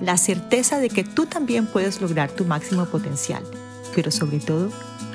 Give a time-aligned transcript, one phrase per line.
[0.00, 3.42] La certeza de que tú también puedes lograr tu máximo potencial,
[3.94, 4.70] pero sobre todo,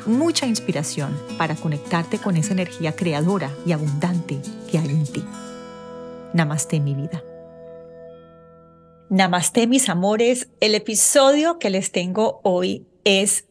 [0.05, 5.23] mucha inspiración para conectarte con esa energía creadora y abundante que hay en ti.
[6.34, 7.23] Namaste mi vida.
[9.09, 10.49] Namaste mis amores.
[10.60, 13.46] El episodio que les tengo hoy es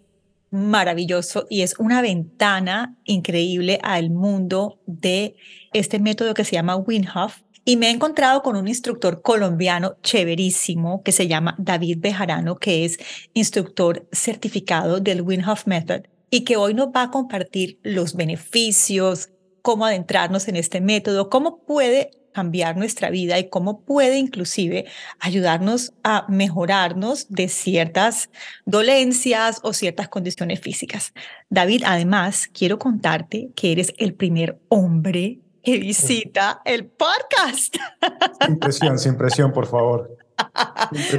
[0.50, 5.34] maravilloso y es una ventana increíble al mundo de
[5.72, 11.02] este método que se llama Winhoff y me he encontrado con un instructor colombiano chéverísimo
[11.02, 12.98] que se llama David Bejarano, que es
[13.34, 19.86] instructor certificado del Winhoff Method y que hoy nos va a compartir los beneficios, cómo
[19.86, 24.86] adentrarnos en este método, cómo puede cambiar nuestra vida y cómo puede inclusive
[25.20, 28.30] ayudarnos a mejorarnos de ciertas
[28.64, 31.12] dolencias o ciertas condiciones físicas.
[31.50, 37.76] David, además, quiero contarte que eres el primer hombre que visita el podcast.
[38.46, 40.16] Sin presión, sin presión, por favor.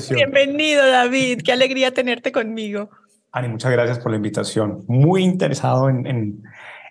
[0.09, 1.41] Bienvenido, David.
[1.43, 2.89] Qué alegría tenerte conmigo.
[3.31, 4.83] Ani, muchas gracias por la invitación.
[4.87, 6.43] Muy interesado en, en,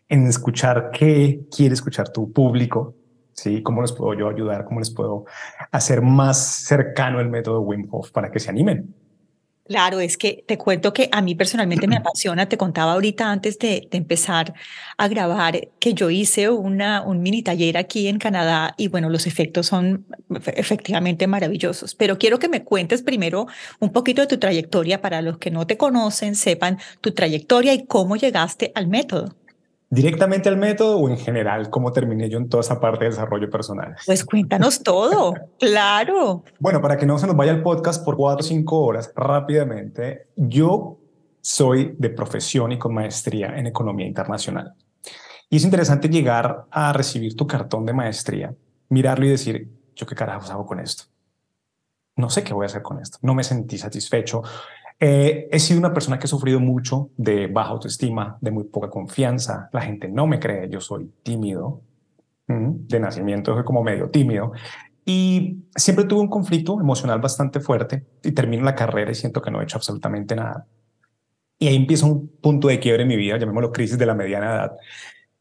[0.08, 2.94] en escuchar qué quiere escuchar tu público.
[3.34, 3.62] ¿sí?
[3.62, 4.64] ¿Cómo les puedo yo ayudar?
[4.64, 5.26] ¿Cómo les puedo
[5.70, 8.94] hacer más cercano el método Wim Hof para que se animen?
[9.64, 12.48] Claro, es que te cuento que a mí personalmente me apasiona.
[12.48, 14.54] Te contaba ahorita antes de, empezar
[14.98, 19.26] a grabar que yo hice una, un mini taller aquí en Canadá y bueno, los
[19.26, 20.04] efectos son
[20.46, 21.94] efectivamente maravillosos.
[21.94, 23.46] Pero quiero que me cuentes primero
[23.78, 27.86] un poquito de tu trayectoria para los que no te conocen, sepan tu trayectoria y
[27.86, 29.36] cómo llegaste al método
[29.92, 33.50] directamente al método o en general cómo terminé yo en toda esa parte de desarrollo
[33.50, 33.94] personal?
[34.06, 36.44] Pues cuéntanos todo, claro.
[36.58, 40.28] Bueno, para que no se nos vaya el podcast por cuatro o cinco horas, rápidamente,
[40.34, 40.98] yo
[41.42, 44.72] soy de profesión y con maestría en economía internacional.
[45.50, 48.54] Y es interesante llegar a recibir tu cartón de maestría,
[48.88, 51.04] mirarlo y decir, ¿yo qué carajos hago con esto?
[52.16, 53.18] No sé qué voy a hacer con esto.
[53.20, 54.42] No me sentí satisfecho.
[55.04, 58.88] Eh, he sido una persona que ha sufrido mucho de baja autoestima, de muy poca
[58.88, 59.68] confianza.
[59.72, 61.82] La gente no me cree, yo soy tímido.
[62.46, 64.52] De nacimiento soy como medio tímido.
[65.04, 69.50] Y siempre tuve un conflicto emocional bastante fuerte y termino la carrera y siento que
[69.50, 70.66] no he hecho absolutamente nada.
[71.58, 74.54] Y ahí empieza un punto de quiebre en mi vida, llamémoslo crisis de la mediana
[74.54, 74.76] edad,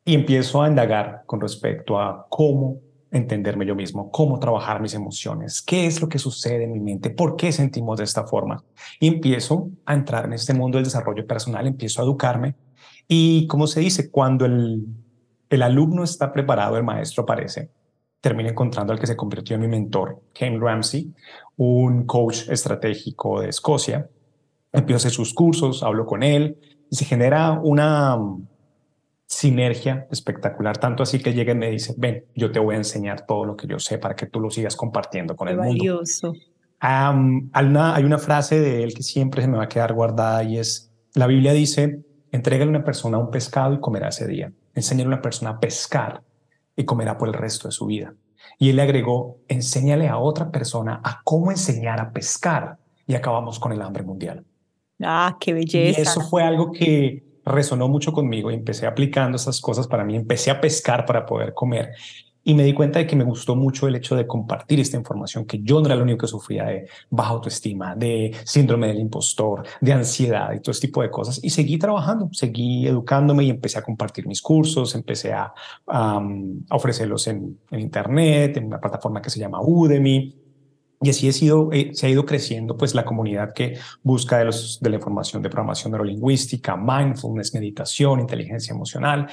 [0.04, 2.80] y empiezo a indagar con respecto a cómo
[3.12, 7.10] entenderme yo mismo, cómo trabajar mis emociones, qué es lo que sucede en mi mente,
[7.10, 8.64] por qué sentimos de esta forma.
[9.00, 12.56] Y empiezo a entrar en este mundo del desarrollo personal, empiezo a educarme
[13.08, 14.86] y, como se dice, cuando el,
[15.50, 17.70] el alumno está preparado, el maestro aparece.
[18.22, 21.14] Termino encontrando al que se convirtió en mi mentor, Ken Ramsey,
[21.58, 24.10] un coach estratégico de Escocia.
[24.72, 26.58] Empiezo a hacer sus cursos, hablo con él
[26.90, 28.18] y se genera una,
[29.32, 33.26] sinergia espectacular, tanto así que llega y me dice, ven, yo te voy a enseñar
[33.26, 36.02] todo lo que yo sé para que tú lo sigas compartiendo con el mundo.
[36.84, 39.94] Um, hay, una, hay una frase de él que siempre se me va a quedar
[39.94, 44.28] guardada y es, la Biblia dice, entrégale a una persona un pescado y comerá ese
[44.28, 44.52] día.
[44.76, 46.24] Enséñale a una persona a pescar
[46.76, 48.14] y comerá por el resto de su vida.
[48.60, 53.60] Y él le agregó, enséñale a otra persona a cómo enseñar a pescar y acabamos
[53.60, 54.44] con el hambre mundial.
[55.02, 56.00] Ah, qué belleza.
[56.00, 60.16] Y eso fue algo que resonó mucho conmigo y empecé aplicando esas cosas para mí,
[60.16, 61.92] empecé a pescar para poder comer
[62.44, 65.46] y me di cuenta de que me gustó mucho el hecho de compartir esta información,
[65.46, 69.64] que yo no era el único que sufría de baja autoestima, de síndrome del impostor,
[69.80, 71.40] de ansiedad y todo este tipo de cosas.
[71.44, 75.54] Y seguí trabajando, seguí educándome y empecé a compartir mis cursos, empecé a,
[76.72, 80.41] ofrecerlos en, en, Internet, en una plataforma que se llama Udemy.
[81.02, 84.46] Y así he sido, eh, se ha ido creciendo pues la comunidad que busca de,
[84.46, 89.28] los, de la información de programación neurolingüística, mindfulness, meditación, inteligencia emocional.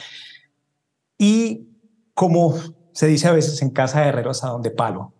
[1.18, 1.68] Y
[2.14, 2.54] como
[2.92, 5.12] se dice a veces en casa de herreros a donde palo,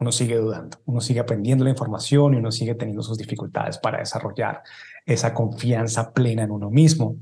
[0.00, 4.00] uno sigue dudando, uno sigue aprendiendo la información y uno sigue teniendo sus dificultades para
[4.00, 4.62] desarrollar
[5.06, 7.16] esa confianza plena en uno mismo.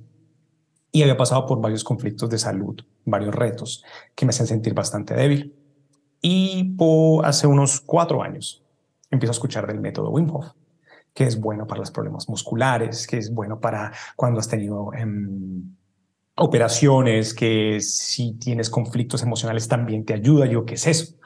[0.90, 3.84] Y había pasado por varios conflictos de salud, varios retos
[4.14, 5.54] que me hacen sentir bastante débil.
[6.22, 8.59] Y por hace unos cuatro años
[9.10, 10.46] empiezo a escuchar del método Wim Hof,
[11.14, 15.74] que es bueno para los problemas musculares, que es bueno para cuando has tenido em,
[16.36, 20.46] operaciones, que si tienes conflictos emocionales también te ayuda.
[20.46, 21.16] Yo, ¿qué es eso?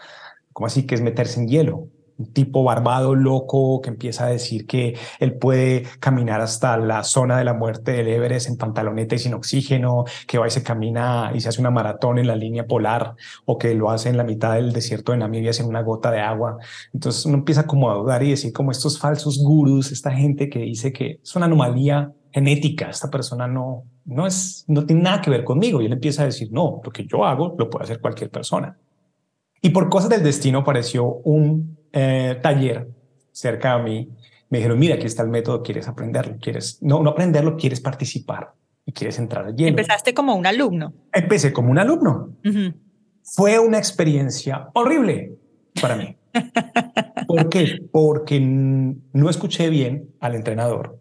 [0.53, 1.89] ¿Cómo así que es meterse en hielo?
[2.19, 7.39] Un tipo barbado loco que empieza a decir que él puede caminar hasta la zona
[7.39, 11.33] de la muerte del Everest en pantaloneta y sin oxígeno, que va y se camina
[11.35, 13.15] y se hace una maratón en la línea polar
[13.45, 16.21] o que lo hace en la mitad del desierto de Namibia sin una gota de
[16.21, 16.59] agua.
[16.93, 20.61] Entonces uno empieza como a dudar y decir como estos falsos gurús, esta gente que
[20.61, 25.31] dice que es una anomalía genética, esta persona no, no, es, no tiene nada que
[25.31, 25.81] ver conmigo.
[25.81, 28.77] Y él empieza a decir, no, lo que yo hago lo puede hacer cualquier persona.
[29.63, 32.89] Y por cosas del destino apareció un eh, taller
[33.31, 34.09] cerca de mí.
[34.51, 38.53] Me dijeron, mira, aquí está el método, quieres aprenderlo, quieres, no, no aprenderlo, quieres participar
[38.85, 39.67] y quieres entrar allí.
[39.67, 40.93] Empezaste como un alumno.
[41.13, 42.37] Empecé como un alumno.
[43.23, 45.39] Fue una experiencia horrible
[45.81, 46.17] para mí.
[47.27, 47.81] ¿Por qué?
[47.91, 51.01] Porque no escuché bien al entrenador.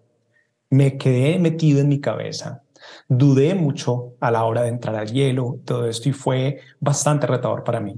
[0.69, 2.63] Me quedé metido en mi cabeza.
[3.07, 7.63] Dudé mucho a la hora de entrar al hielo, todo esto, y fue bastante retador
[7.63, 7.95] para mí.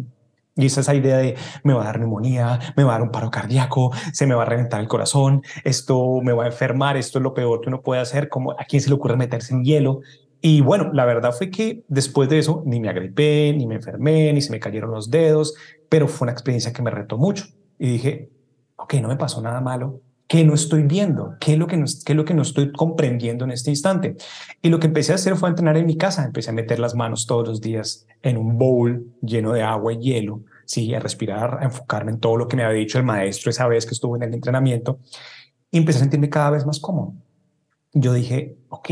[0.55, 3.11] Y esa esa idea de me va a dar neumonía, me va a dar un
[3.11, 7.19] paro cardíaco, se me va a reventar el corazón, esto me va a enfermar, esto
[7.19, 9.65] es lo peor que uno puede hacer, como a quién se le ocurre meterse en
[9.65, 9.99] hielo.
[10.39, 14.31] Y bueno, la verdad fue que después de eso ni me agripé, ni me enfermé,
[14.31, 15.55] ni se me cayeron los dedos,
[15.89, 17.45] pero fue una experiencia que me retó mucho.
[17.77, 18.29] Y dije,
[18.77, 21.35] ok, no me pasó nada malo, ¿Qué no estoy viendo?
[21.39, 24.17] ¿Qué es, lo que no, ¿Qué es lo que no estoy comprendiendo en este instante?
[24.61, 26.25] Y lo que empecé a hacer fue entrenar en mi casa.
[26.25, 29.99] Empecé a meter las manos todos los días en un bowl lleno de agua y
[29.99, 33.51] hielo, sí, a respirar, a enfocarme en todo lo que me había dicho el maestro
[33.51, 34.99] esa vez que estuve en el entrenamiento.
[35.69, 37.13] Y empecé a sentirme cada vez más cómodo.
[37.93, 38.89] Yo dije, ok,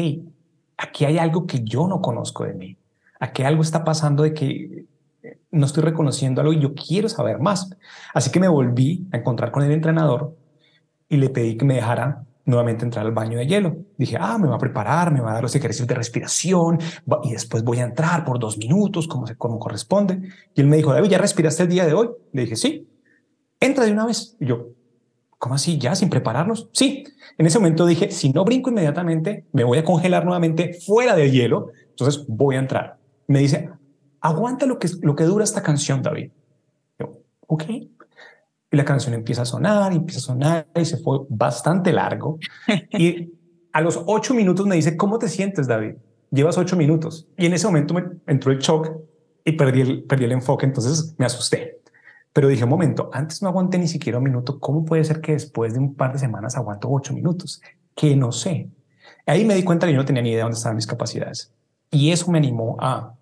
[0.77, 2.77] aquí hay algo que yo no conozco de mí.
[3.19, 4.85] Aquí algo está pasando de que
[5.49, 7.75] no estoy reconociendo algo y yo quiero saber más.
[8.13, 10.35] Así que me volví a encontrar con el entrenador
[11.09, 13.77] y le pedí que me dejara nuevamente entrar al baño de hielo.
[13.97, 16.79] Dije, ah, me va a preparar, me va a dar los ejercicios de respiración
[17.23, 20.29] y después voy a entrar por dos minutos, como, se, como corresponde.
[20.53, 22.09] Y él me dijo, David, ¿ya respiraste el día de hoy?
[22.31, 22.87] Le dije, sí.
[23.59, 24.35] Entra de una vez.
[24.39, 24.69] Y yo,
[25.37, 25.77] ¿cómo así?
[25.77, 26.69] ¿Ya sin prepararnos?
[26.73, 27.05] Sí.
[27.37, 31.31] En ese momento dije, si no brinco inmediatamente, me voy a congelar nuevamente fuera del
[31.31, 31.69] hielo.
[31.89, 32.97] Entonces voy a entrar.
[33.27, 33.69] Me dice,
[34.19, 36.31] aguanta lo que, lo que dura esta canción, David.
[36.99, 37.63] Yo, ok
[38.73, 42.39] y la canción empieza a sonar y empieza a sonar y se fue bastante largo.
[42.89, 43.31] y
[43.71, 45.93] a los ocho minutos me dice, ¿cómo te sientes, David?
[46.31, 47.27] Llevas ocho minutos.
[47.37, 48.89] Y en ese momento me entró el shock
[49.45, 51.81] y perdí el, perdí el enfoque, entonces me asusté.
[52.33, 54.59] Pero dije, un momento, antes no aguanté ni siquiera un minuto.
[54.59, 57.61] ¿Cómo puede ser que después de un par de semanas aguanto ocho minutos?
[57.93, 58.71] Que no sé.
[59.27, 61.53] Ahí me di cuenta que yo no tenía ni idea de dónde estaban mis capacidades.
[61.91, 63.13] Y eso me animó a,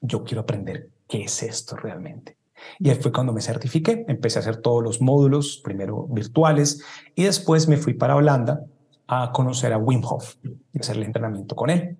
[0.00, 2.36] yo quiero aprender qué es esto realmente.
[2.78, 6.82] Y ahí fue cuando me certifiqué, empecé a hacer todos los módulos, primero virtuales,
[7.14, 8.60] y después me fui para Holanda
[9.06, 10.36] a conocer a Wim Hof
[10.72, 11.96] y hacer el entrenamiento con él.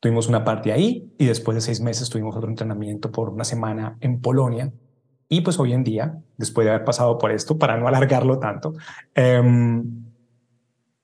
[0.00, 3.96] Tuvimos una parte ahí y después de seis meses tuvimos otro entrenamiento por una semana
[4.00, 4.70] en Polonia.
[5.28, 8.74] Y pues hoy en día, después de haber pasado por esto, para no alargarlo tanto,
[9.14, 10.04] em,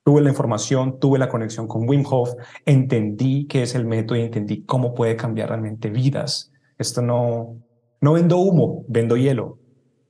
[0.04, 2.34] tuve la información, tuve la conexión con Wim Hof,
[2.66, 6.52] entendí qué es el método y entendí cómo puede cambiar realmente vidas.
[6.76, 7.56] Esto no,
[8.00, 9.58] no vendo humo, vendo hielo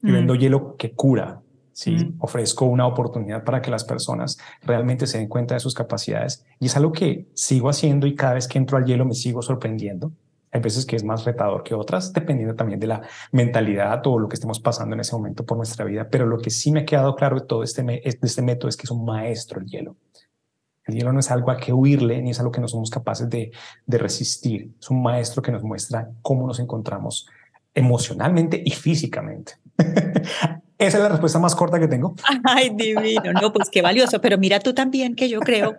[0.02, 0.38] y vendo mm.
[0.38, 1.40] hielo que cura.
[1.72, 2.16] Sí, mm.
[2.18, 6.66] ofrezco una oportunidad para que las personas realmente se den cuenta de sus capacidades y
[6.66, 10.12] es algo que sigo haciendo y cada vez que entro al hielo me sigo sorprendiendo.
[10.52, 14.28] Hay veces que es más retador que otras, dependiendo también de la mentalidad o lo
[14.28, 16.08] que estemos pasando en ese momento por nuestra vida.
[16.10, 18.76] Pero lo que sí me ha quedado claro de todo este, de este método es
[18.76, 19.96] que es un maestro el hielo.
[20.86, 23.30] El hielo no es algo a que huirle, ni es algo que no somos capaces
[23.30, 23.52] de,
[23.86, 24.72] de resistir.
[24.80, 27.28] Es un maestro que nos muestra cómo nos encontramos
[27.74, 29.54] emocionalmente y físicamente.
[30.80, 32.14] Esa es la respuesta más corta que tengo.
[32.44, 33.34] Ay, divino.
[33.34, 34.20] No, pues qué valioso.
[34.22, 35.76] Pero mira tú también que yo creo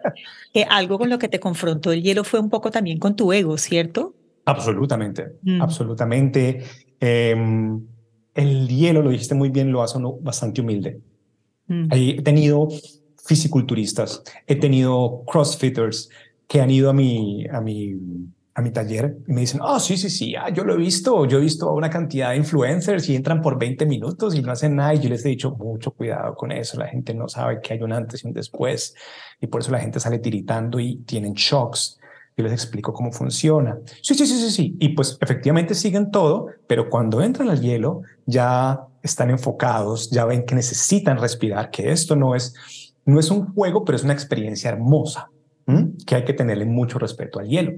[0.53, 3.33] que algo con lo que te confrontó el hielo fue un poco también con tu
[3.33, 4.13] ego, ¿cierto?
[4.45, 5.60] Absolutamente, mm.
[5.60, 6.63] absolutamente.
[7.00, 7.81] Em,
[8.36, 11.01] el hielo, lo dijiste muy bien, lo hace uno bastante humilde.
[11.65, 11.88] Mm.
[11.91, 12.67] He tenido
[13.25, 16.10] fisiculturistas, he tenido crossfitters
[16.48, 17.95] que han ido a mi, a mi
[18.53, 21.25] a mi taller y me dicen, oh, sí, sí, sí, ah, yo lo he visto,
[21.25, 24.51] yo he visto a una cantidad de influencers y entran por 20 minutos y no
[24.51, 24.93] hacen nada.
[24.93, 27.81] Y yo les he dicho, mucho cuidado con eso, la gente no sabe que hay
[27.81, 28.93] un antes y un después
[29.39, 31.98] y por eso la gente sale tiritando y tienen shocks.
[32.36, 33.77] Yo les explico cómo funciona.
[34.01, 34.77] Sí, sí, sí, sí, sí.
[34.79, 40.46] Y pues efectivamente siguen todo, pero cuando entran al hielo ya están enfocados, ya ven
[40.46, 42.53] que necesitan respirar, que esto no es,
[43.05, 45.29] no es un juego, pero es una experiencia hermosa,
[46.05, 47.74] que hay que tenerle mucho respeto al hielo.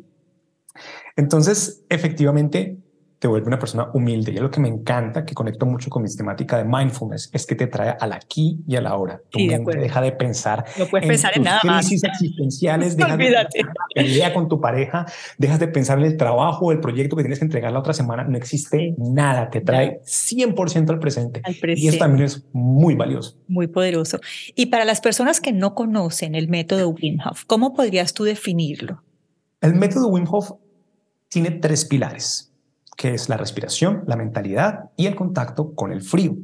[1.16, 2.78] Entonces, efectivamente,
[3.24, 4.34] te vuelve una persona humilde.
[4.34, 7.56] Y lo que me encanta, que conecto mucho con mi temática de mindfulness, es que
[7.56, 9.22] te trae al aquí y a la hora.
[9.30, 13.60] Tu mente deja de pensar no puedes en pensar en nada crisis existenciales, dejas Olvídate.
[13.60, 15.06] de pelea con tu pareja,
[15.38, 17.94] dejas de pensar en el trabajo o el proyecto que tienes que entregar la otra
[17.94, 18.26] semana.
[18.26, 21.40] No existe nada, te trae 100% al presente.
[21.46, 21.80] al presente.
[21.80, 23.38] Y eso también es muy valioso.
[23.48, 24.20] Muy poderoso.
[24.54, 29.02] Y para las personas que no conocen el método Wim Hof, ¿cómo podrías tú definirlo?
[29.62, 30.52] El método Wim Hof
[31.34, 32.54] tiene tres pilares
[32.96, 36.36] que es la respiración, la mentalidad y el contacto con el frío.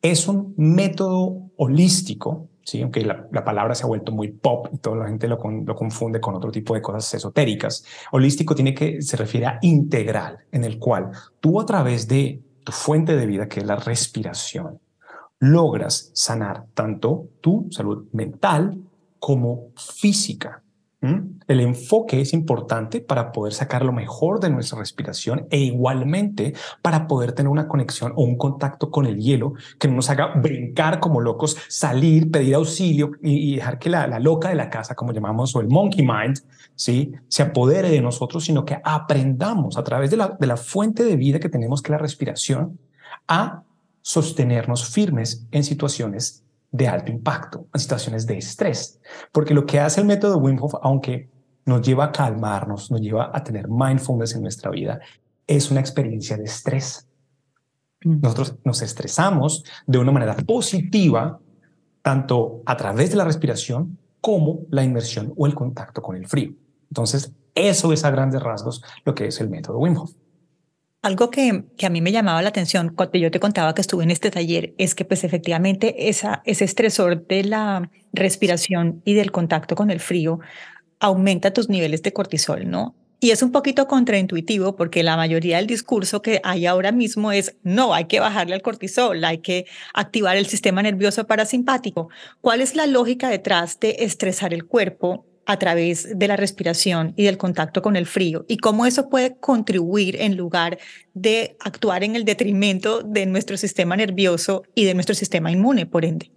[0.00, 2.80] Es un método holístico, ¿sí?
[2.82, 6.34] aunque la, palabra se ha vuelto muy pop y toda la gente lo, confunde con
[6.34, 7.84] otro tipo de cosas esotéricas.
[8.12, 12.72] Holístico tiene que, se refiere a integral, en el cual tú a través de tu
[12.72, 14.80] fuente de vida, que es la respiración,
[15.38, 18.78] logras sanar tanto tu salud mental
[19.18, 20.62] como física.
[21.46, 27.06] El enfoque es importante para poder sacar lo mejor de nuestra respiración e igualmente para
[27.06, 31.00] poder tener una conexión o un contacto con el hielo que no nos haga brincar
[31.00, 35.54] como locos, salir, pedir auxilio y, dejar que la, loca de la casa, como llamamos,
[35.54, 36.40] o el monkey mind,
[36.74, 37.12] ¿sí?
[37.28, 41.16] se apodere de nosotros, sino que aprendamos a través de la, de la fuente de
[41.16, 42.78] vida que tenemos, que la respiración,
[43.28, 43.62] a
[44.02, 46.45] sostenernos firmes en situaciones
[46.76, 49.00] de alto impacto, en situaciones de estrés.
[49.32, 51.28] Porque lo que hace el método Wim Hof, aunque
[51.64, 55.00] nos lleva a calmarnos, nos lleva a tener mindfulness en nuestra vida,
[55.46, 57.08] es una experiencia de estrés.
[58.04, 58.20] Mm.
[58.20, 61.40] Nosotros nos estresamos de una manera positiva,
[62.02, 66.52] tanto a través de la respiración como la inmersión o el contacto con el frío.
[66.90, 70.12] Entonces, eso es a grandes rasgos lo que es el método Wim Hof.
[71.02, 74.02] Algo que, que, a mí me llamaba la atención cuando yo te contaba que estuve
[74.02, 79.30] en este taller es que pues efectivamente esa, ese estresor de la respiración y del
[79.30, 80.40] contacto con el frío
[80.98, 82.96] aumenta tus niveles de cortisol, ¿no?
[83.18, 87.56] Y es un poquito contraintuitivo porque la mayoría del discurso que hay ahora mismo es,
[87.62, 92.10] no, hay que bajarle al cortisol, hay que activar el sistema nervioso parasimpático.
[92.42, 97.24] ¿Cuál es la lógica detrás de estresar el cuerpo a través de la respiración y
[97.24, 100.78] del contacto con el frío y cómo eso puede contribuir en lugar
[101.14, 106.04] de actuar en el detrimento de nuestro sistema nervioso y de nuestro sistema inmune, por
[106.04, 106.30] ende.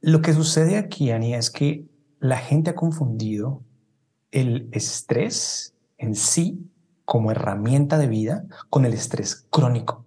[0.00, 1.84] Lo que sucede aquí, Ani, es que
[2.18, 3.62] la gente ha confundido
[4.30, 6.70] el estrés en sí
[7.04, 10.06] como herramienta de vida con el estrés crónico.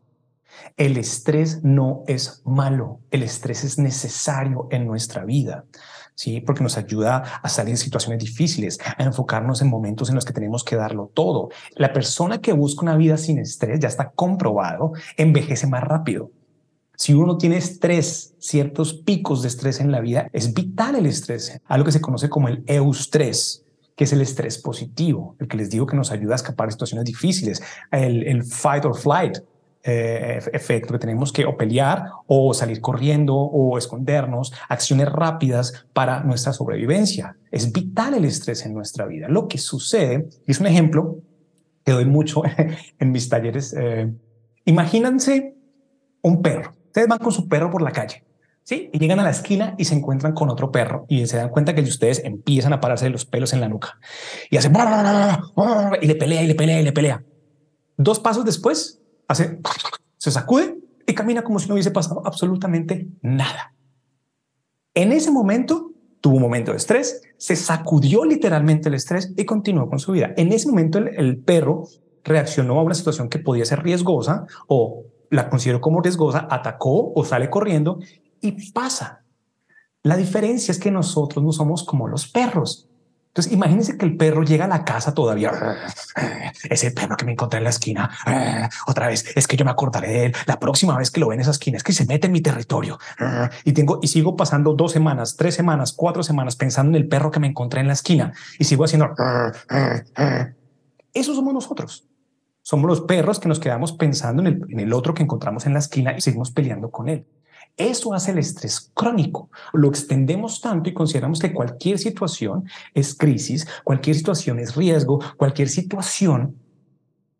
[0.77, 5.65] El estrés no es malo, el estrés es necesario en nuestra vida.
[6.15, 6.41] ¿Sí?
[6.41, 10.33] Porque nos ayuda a salir de situaciones difíciles, a enfocarnos en momentos en los que
[10.33, 11.49] tenemos que darlo todo.
[11.75, 16.31] La persona que busca una vida sin estrés, ya está comprobado, envejece más rápido.
[16.95, 21.59] Si uno tiene estrés, ciertos picos de estrés en la vida, es vital el estrés,
[21.65, 23.65] algo que se conoce como el eustrés,
[23.95, 26.73] que es el estrés positivo, el que les digo que nos ayuda a escapar de
[26.73, 29.39] situaciones difíciles, el, el fight or flight,
[29.83, 36.23] eh, efecto que tenemos que o pelear o salir corriendo o escondernos, acciones rápidas para
[36.23, 37.35] nuestra sobrevivencia.
[37.51, 39.27] Es vital el estrés en nuestra vida.
[39.27, 41.19] Lo que sucede, y es un ejemplo
[41.83, 42.43] que doy mucho
[42.99, 44.09] en mis talleres, eh,
[44.65, 45.55] imagínense
[46.21, 46.71] un perro.
[46.85, 48.23] Ustedes van con su perro por la calle.
[48.63, 51.49] Sí, y llegan a la esquina y se encuentran con otro perro y se dan
[51.49, 53.99] cuenta que ustedes empiezan a pararse los pelos en la nuca
[54.49, 54.71] y hacen
[56.01, 57.23] y le pelea y le pelea y le pelea.
[57.97, 59.59] Dos pasos después, hace,
[60.17, 63.73] se sacude y camina como si no hubiese pasado absolutamente nada.
[64.93, 69.89] En ese momento tuvo un momento de estrés, se sacudió literalmente el estrés y continuó
[69.89, 70.33] con su vida.
[70.37, 71.87] En ese momento el, perro
[72.23, 77.25] reaccionó a una situación que podía ser riesgosa o la consideró como riesgosa, atacó o
[77.25, 77.99] sale corriendo
[78.39, 79.25] y pasa.
[80.03, 82.87] La diferencia es que nosotros no somos como los perros.
[83.33, 85.51] Entonces, imagínense que el perro llega a la casa todavía.
[86.69, 88.11] Ese perro que me encontré en la esquina.
[88.85, 90.35] Otra vez, es que yo me acordaré de él.
[90.45, 92.41] La próxima vez que lo ve en esa esquina es que se mete en mi
[92.41, 92.99] territorio.
[93.65, 97.31] Y tengo y sigo pasando dos semanas, tres semanas, cuatro semanas pensando en el perro
[97.31, 99.15] que me encontré en la esquina y sigo haciendo.
[101.13, 102.07] Eso somos nosotros.
[102.61, 105.73] Somos los perros que nos quedamos pensando en el, en el otro que encontramos en
[105.73, 107.25] la esquina y seguimos peleando con él.
[107.75, 109.49] Eso hace el estrés crónico.
[109.73, 115.69] Lo extendemos tanto y consideramos que cualquier situación es crisis, cualquier situación es riesgo, cualquier
[115.69, 116.55] situación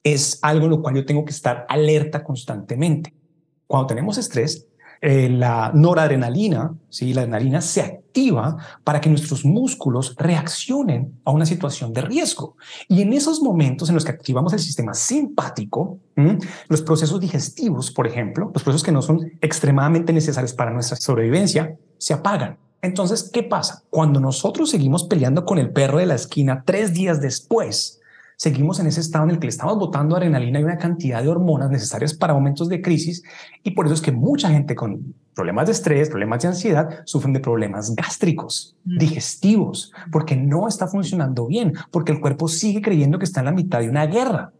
[0.03, 3.13] es algo en lo cual yo tengo que estar alerta constantemente.
[3.67, 4.67] Cuando tenemos estrés,
[5.05, 7.13] eh, la noradrenalina, ¿sí?
[7.13, 8.55] la adrenalina se activa
[8.85, 12.55] para que nuestros músculos reaccionen a una situación de riesgo.
[12.87, 15.99] Y en esos momentos en los que activamos el sistema simpático,
[16.69, 21.75] los procesos digestivos, por ejemplo, los procesos que no son extremadamente necesarios para nuestra sobrevivencia,
[21.97, 22.57] se apagan.
[22.81, 23.83] Entonces, ¿qué pasa?
[23.89, 27.99] Cuando nosotros seguimos peleando con el perro de la esquina tres días después,
[28.43, 31.29] seguimos en ese estado en el que le estamos botando adrenalina y una cantidad de
[31.29, 33.23] hormonas necesarias para momentos de crisis
[33.63, 37.31] y por eso es que mucha gente con problemas de estrés, problemas de ansiedad, sufren
[37.31, 38.97] de problemas gástricos, mm.
[38.97, 43.53] digestivos, porque no está funcionando bien, porque el cuerpo sigue creyendo que está en la
[43.53, 44.51] mitad de una guerra.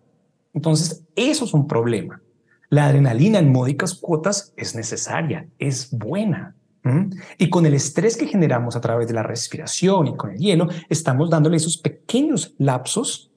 [0.54, 2.22] Entonces, eso es un problema.
[2.70, 6.56] La adrenalina en módicas cuotas es necesaria, es buena.
[7.38, 10.70] Y con el estrés que generamos a través de la respiración y con el hielo,
[10.90, 13.33] estamos dándole esos pequeños lapsos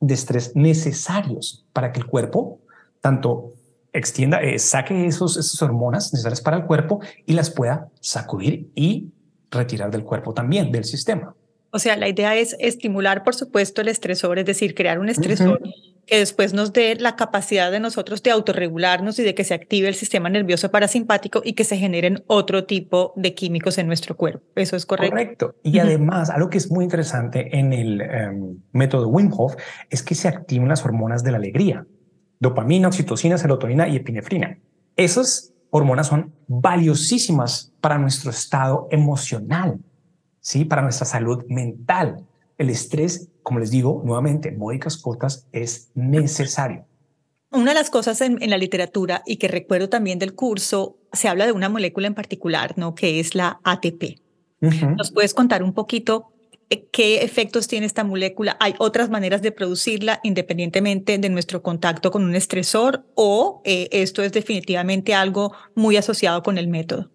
[0.00, 2.60] de estrés necesarios para que el cuerpo
[3.00, 3.54] tanto
[3.92, 9.10] extienda, eh, saque esos, esas hormonas necesarias para el cuerpo y las pueda sacudir y
[9.50, 11.34] retirar del cuerpo también, del sistema.
[11.70, 15.60] O sea, la idea es estimular, por supuesto, el estresor, es decir, crear un estresor
[16.06, 19.88] que después nos dé la capacidad de nosotros de autorregularnos y de que se active
[19.88, 24.46] el sistema nervioso parasimpático y que se generen otro tipo de químicos en nuestro cuerpo.
[24.54, 25.10] ¿Eso es correcto?
[25.10, 25.54] Correcto.
[25.64, 29.56] Y además, algo que es muy interesante en el em, método Wim Hof
[29.90, 31.84] es que se activan las hormonas de la alegría.
[32.38, 34.58] Dopamina, oxitocina, serotonina y epinefrina.
[34.94, 39.80] Esas hormonas son valiosísimas para nuestro estado emocional,
[40.40, 40.64] ¿sí?
[40.64, 42.24] para nuestra salud mental.
[42.58, 46.84] El estrés, como les digo nuevamente, módicas cuotas, es necesario.
[47.52, 51.46] Una de las cosas en, la literatura y que recuerdo también del curso, se habla
[51.46, 52.96] de una molécula en particular, ¿no?
[52.96, 54.18] Que es la ATP.
[54.58, 56.32] ¿Nos puedes contar un poquito
[56.70, 58.56] eh, qué efectos tiene esta molécula?
[58.58, 64.24] ¿Hay otras maneras de producirla independientemente de nuestro contacto con un estresor o eh, esto
[64.24, 67.12] es definitivamente algo muy asociado con el método?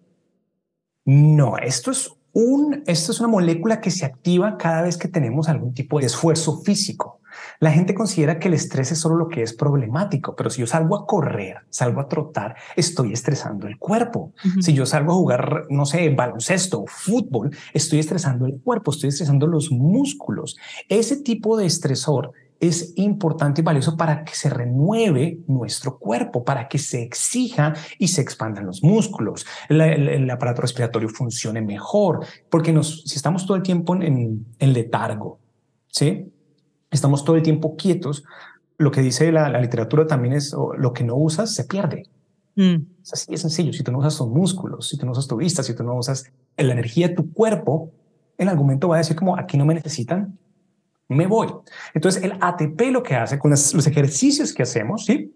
[1.04, 5.48] No, esto es un, esto es una molécula que se activa cada vez que tenemos
[5.48, 7.20] algún tipo de esfuerzo físico.
[7.60, 10.66] La gente considera que el estrés es solo lo que es problemático, pero si yo
[10.66, 14.32] salgo a correr, salgo a trotar, estoy estresando el cuerpo.
[14.60, 19.46] Si yo salgo a jugar, no sé, baloncesto, fútbol, estoy estresando el cuerpo, estoy estresando
[19.46, 20.56] los músculos.
[20.88, 26.68] Ese tipo de estresor es importante y valioso para que se renueve nuestro cuerpo, para
[26.68, 33.02] que se exija y se expandan los músculos, el, aparato respiratorio funcione mejor, porque nos,
[33.02, 35.40] si estamos todo el tiempo en, letargo,
[35.88, 36.32] ¿sí?
[36.88, 38.22] Estamos todo el tiempo quietos,
[38.78, 42.04] lo que dice la, literatura también es lo que no usas se pierde.
[42.54, 42.76] Mm.
[43.02, 43.72] Es así de sencillo.
[43.72, 45.96] Si tú no usas tus músculos, si tú no usas tu vista, si tú no
[45.96, 47.90] usas la energía de tu cuerpo,
[48.38, 50.38] en algún momento va a decir como aquí no me necesitan,
[51.08, 51.48] me voy.
[51.94, 55.34] Entonces el ATP lo que hace con los ejercicios que hacemos, ¿sí?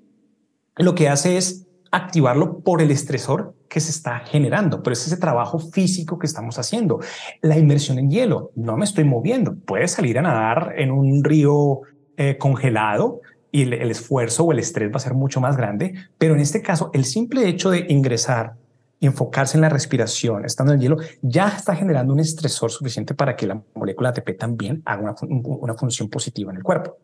[0.76, 5.16] Lo que hace es activarlo por el estresor que se está generando, pero es ese
[5.16, 7.00] trabajo físico que estamos haciendo.
[7.40, 11.80] La inmersión en hielo, no me estoy moviendo, puedes salir a nadar en un río
[12.16, 16.34] eh, congelado y el, esfuerzo o el estrés va a ser mucho más grande, pero
[16.34, 18.54] en este caso el simple hecho de ingresar
[19.00, 23.36] enfocarse en la respiración, estando en el hielo, ya está generando un estresor suficiente para
[23.36, 26.96] que la molécula ATP también haga una, función positiva en el cuerpo.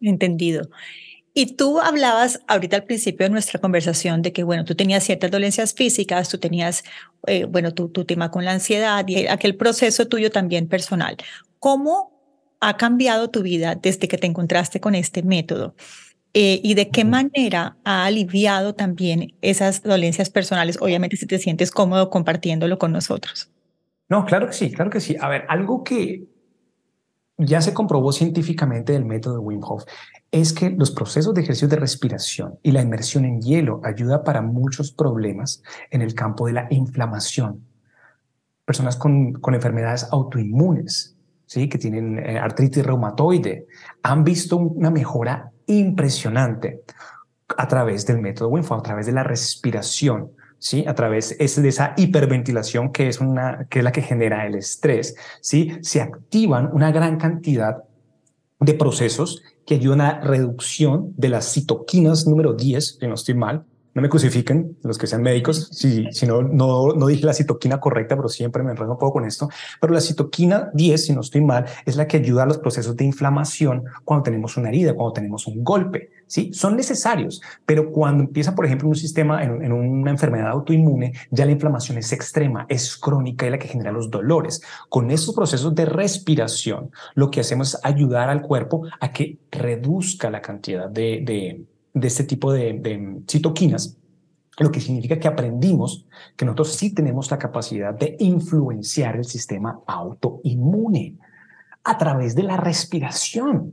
[0.00, 0.68] Entendido.
[1.32, 5.30] Y tú hablabas ahorita al principio de nuestra conversación de que, bueno, tú tenías ciertas
[5.30, 6.82] dolencias físicas, tú tenías,
[7.26, 11.16] eh, bueno, tu, tu tema con la ansiedad y aquel proceso tuyo también personal.
[11.58, 15.74] ¿Cómo ha cambiado tu vida desde que te encontraste con este método?
[16.32, 21.72] Eh, y de qué manera ha aliviado también esas dolencias personales, obviamente si te sientes
[21.72, 23.50] cómodo compartiéndolo con nosotros.
[24.08, 25.16] No, claro que sí, claro que sí.
[25.20, 26.24] A ver, algo que
[27.36, 29.84] ya se comprobó científicamente del método de Wim Hof
[30.30, 34.42] es que los procesos de ejercicio de respiración y la inmersión en hielo ayuda para
[34.42, 37.64] muchos problemas en el campo de la inflamación.
[38.64, 41.16] Personas con, con enfermedades autoinmunes,
[41.46, 41.68] ¿sí?
[41.68, 43.66] que tienen eh, artritis reumatoide,
[44.02, 46.82] han visto una mejora impresionante
[47.56, 50.84] a través del método Wim a través de la respiración, ¿sí?
[50.86, 55.16] A través de esa hiperventilación que es, una, que es la que genera el estrés,
[55.40, 55.72] ¿sí?
[55.82, 57.84] Se activan una gran cantidad
[58.60, 63.64] de procesos que ayudan a reducción de las citoquinas número 10, si no estoy mal,
[63.94, 67.80] no me crucifiquen los que sean médicos, si, si no, no, no dije la citoquina
[67.80, 69.48] correcta, pero siempre me enredo un poco con esto.
[69.80, 72.96] Pero la citoquina 10, si no estoy mal, es la que ayuda a los procesos
[72.96, 76.10] de inflamación cuando tenemos una herida, cuando tenemos un golpe.
[76.26, 81.12] Sí, son necesarios, pero cuando empieza, por ejemplo, un sistema en, en una enfermedad autoinmune,
[81.32, 84.62] ya la inflamación es extrema, es crónica y la que genera los dolores.
[84.88, 90.30] Con estos procesos de respiración, lo que hacemos es ayudar al cuerpo a que reduzca
[90.30, 93.96] la cantidad de, de de este tipo de, citoquinas,
[94.58, 99.80] lo que significa que aprendimos que nosotros sí tenemos la capacidad de influenciar el sistema
[99.86, 101.16] autoinmune
[101.82, 103.72] a través de la respiración.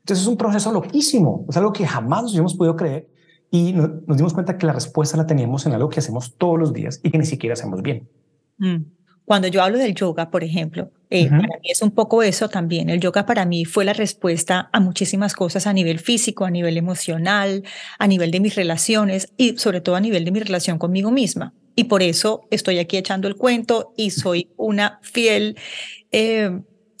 [0.00, 3.08] Entonces es un proceso loquísimo, es algo que jamás nos habíamos podido creer
[3.50, 6.72] y nos dimos cuenta que la respuesta la teníamos en algo que hacemos todos los
[6.72, 8.08] días y que ni siquiera hacemos bien.
[8.58, 8.82] Mm.
[9.24, 12.88] Cuando yo hablo del yoga, por ejemplo, Eh, para mí es un poco eso también.
[12.88, 16.76] El yoga para mí fue la respuesta a muchísimas cosas a nivel físico, a nivel
[16.76, 17.62] emocional,
[17.98, 21.52] a nivel de mis relaciones y sobre todo a nivel de mi relación conmigo misma.
[21.76, 25.56] Y por eso estoy aquí echando el cuento y soy una fiel,
[26.12, 26.50] eh,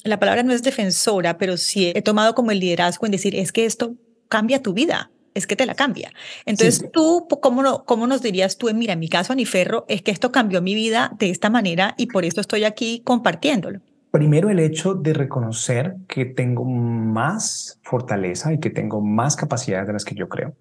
[0.04, 3.52] la palabra no es defensora, pero sí he tomado como el liderazgo en decir, es
[3.52, 3.94] que esto
[4.28, 6.12] cambia tu vida, es que te la cambia.
[6.44, 8.72] Entonces, tú, ¿cómo, ¿cómo nos dirías tú?
[8.74, 12.06] Mira, en mi caso, Aniferro, es que esto cambió mi vida de esta manera y
[12.06, 13.80] por eso estoy aquí compartiéndolo.
[14.14, 19.92] Primero, el hecho de reconocer que tengo más fortaleza y que tengo más capacidades de
[19.92, 20.54] las que yo creo.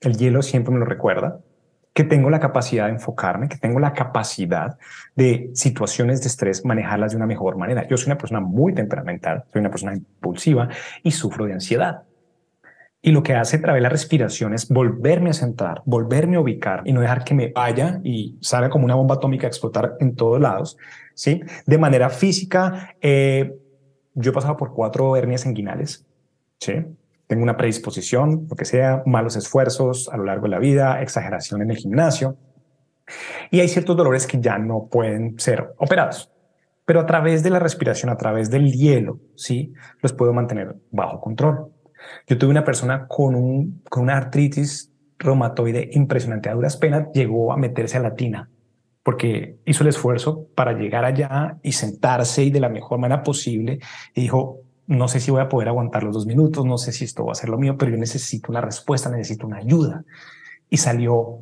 [0.00, 1.38] El hielo siempre me lo recuerda
[1.94, 4.76] que tengo la capacidad de enfocarme, que tengo la capacidad
[5.14, 7.86] de situaciones de estrés manejarlas de una mejor manera.
[7.86, 10.68] Yo soy una persona muy temperamental, soy una persona impulsiva
[11.04, 12.02] y sufro de ansiedad.
[13.00, 16.40] Y lo que hace a través de la respiración es volverme a sentar, volverme a
[16.40, 19.94] ubicar y no dejar que me vaya y salga como una bomba atómica a explotar
[20.00, 20.76] en todos lados.
[21.18, 21.42] ¿Sí?
[21.66, 23.52] De manera física, eh,
[24.14, 26.06] yo he pasado por cuatro hernias inguinales.
[26.60, 26.74] ¿sí?
[27.26, 31.60] tengo una predisposición, lo que sea, malos esfuerzos a lo largo de la vida, exageración
[31.60, 32.36] en el gimnasio.
[33.50, 36.30] Y hay ciertos dolores que ya no pueden ser operados.
[36.86, 41.20] Pero a través de la respiración, a través del hielo, sí, los puedo mantener bajo
[41.20, 41.70] control.
[42.28, 46.48] Yo tuve una persona con, un, con una artritis reumatoide impresionante.
[46.48, 48.48] A duras penas llegó a meterse a la tina
[49.08, 53.78] porque hizo el esfuerzo para llegar allá y sentarse y de la mejor manera posible.
[54.14, 57.06] Y dijo, no sé si voy a poder aguantar los dos minutos, no sé si
[57.06, 60.04] esto va a ser lo mío, pero yo necesito una respuesta, necesito una ayuda.
[60.68, 61.38] Y salió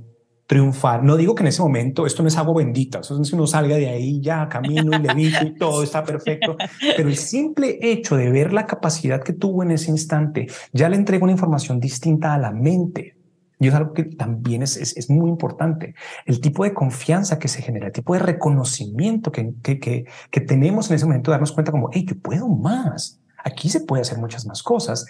[0.46, 1.02] triunfar.
[1.02, 3.48] No digo que en ese momento esto no es algo bendito, eso es si uno
[3.48, 6.56] salga de ahí ya camino y levito y todo está perfecto,
[6.96, 10.94] pero el simple hecho de ver la capacidad que tuvo en ese instante ya le
[10.94, 13.15] entrega una información distinta a la mente.
[13.58, 15.94] Y es algo que también es, es, muy importante.
[16.26, 20.40] El tipo de confianza que se genera, el tipo de reconocimiento que, que, que, que
[20.40, 24.18] tenemos en ese momento, darnos cuenta como, hey, yo puedo más aquí se puede hacer
[24.18, 25.06] muchas más cosas,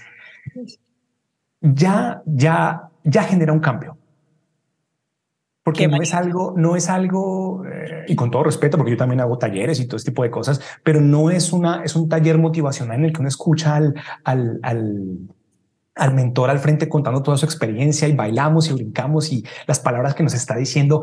[1.61, 3.97] ya, ya, ya genera un cambio.
[5.63, 9.21] Porque no es algo, no es algo, eh, y con todo respeto, porque yo también
[9.21, 12.39] hago talleres y todo este tipo de cosas, pero no es una, es un taller
[12.39, 15.19] motivacional en el que uno escucha al, al, al,
[15.97, 20.15] al mentor al frente contando toda su experiencia y bailamos y brincamos y las palabras
[20.15, 21.03] que nos está diciendo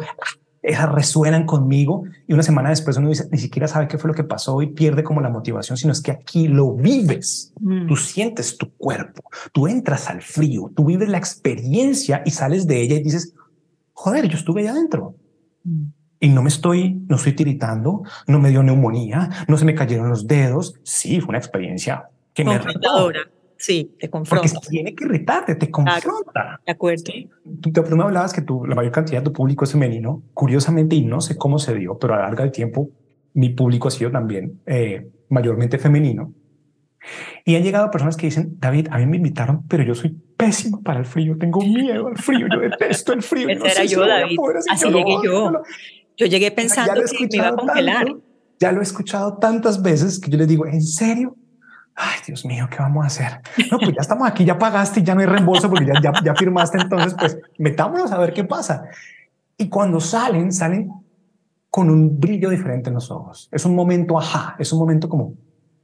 [0.62, 4.14] esas resuenan conmigo y una semana después uno dice, ni siquiera sabe qué fue lo
[4.14, 7.88] que pasó y pierde como la motivación, sino es que aquí lo vives, mm.
[7.88, 12.82] tú sientes tu cuerpo, tú entras al frío, tú vives la experiencia y sales de
[12.82, 13.36] ella y dices,
[13.92, 15.16] joder, yo estuve ahí adentro.
[15.66, 15.84] Mm.
[16.22, 20.08] Y no me estoy, no estoy tiritando, no me dio neumonía, no se me cayeron
[20.08, 20.76] los dedos.
[20.84, 23.12] Sí, fue una experiencia que me retó.
[23.64, 24.46] Sí, te confronta.
[24.54, 26.60] Porque tiene que irritarte, te confronta.
[26.66, 27.14] de acuerdo.
[27.62, 30.22] Tú, tú, me hablabas que tú, la mayor cantidad de tu público es femenino.
[30.34, 32.90] Curiosamente, y no sé cómo se dio, pero a lo largo del tiempo,
[33.34, 36.34] mi público ha sido también eh, mayormente femenino.
[37.46, 40.84] Y han llegado personas que dicen, David, a mí me invitaron, pero yo soy pésimo
[40.84, 43.48] para el frío, tengo miedo al frío, yo detesto el frío.
[43.48, 44.40] Ese era yo, David.
[44.70, 45.54] Así llegué yo.
[46.18, 48.08] Yo llegué pensando que me iba a congelar.
[48.60, 51.38] ya lo he escuchado tantas veces que yo les digo, ¿en serio?
[51.96, 53.42] Ay, Dios mío, ¿qué vamos a hacer?
[53.72, 56.36] No, pues ya estamos aquí, ya pagaste y ya no hay reembolso porque ya, ya,
[56.36, 58.86] firmaste, entonces pues metámonos a ver qué pasa.
[59.58, 60.92] Y cuando salen, salen
[61.70, 63.50] con un brillo diferente en los ojos.
[63.52, 65.36] Es un momento, ajá, es un momento como,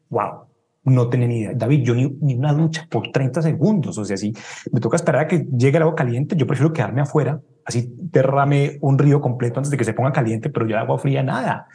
[0.10, 0.46] wow,
[0.84, 1.54] no tenía ni idea.
[1.56, 3.98] David, yo ni, ni, una ducha por 30 segundos.
[3.98, 4.34] O sea, si
[4.72, 8.78] me toca esperar a que llegue el agua caliente, yo prefiero quedarme afuera, así derrame
[8.82, 11.68] un río completo antes de que se ponga caliente, pero ya agua fría, nada.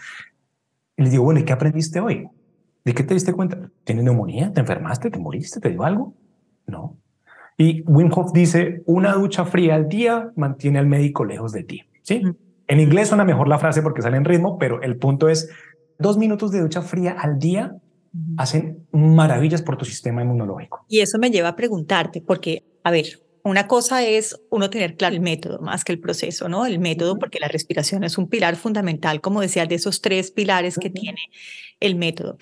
[0.96, 2.28] Y les digo, bueno, ¿y qué aprendiste hoy?
[2.84, 3.70] ¿De qué te diste cuenta?
[3.84, 4.52] ¿Tienes neumonía?
[4.52, 5.10] ¿Te enfermaste?
[5.10, 5.58] ¿Te moriste?
[5.60, 6.14] ¿Te dio algo?
[6.66, 6.98] No.
[7.56, 11.82] Y Wim Hof dice, una ducha fría al día mantiene al médico lejos de ti.
[12.02, 12.22] ¿Sí?
[12.66, 15.48] En inglés suena mejor la frase porque sale en ritmo, pero el punto es,
[15.98, 17.76] dos minutos de ducha fría al día
[18.36, 20.84] hacen maravillas por tu sistema inmunológico.
[20.88, 25.14] Y eso me lleva a preguntarte, porque, a ver, una cosa es uno tener claro
[25.14, 26.64] el método más que el proceso, ¿no?
[26.64, 30.78] El método, porque la respiración es un pilar fundamental, como decía, de esos tres pilares
[30.78, 31.18] que tiene
[31.80, 32.38] el método.